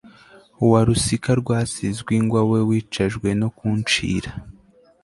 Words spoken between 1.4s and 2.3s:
rwasizwe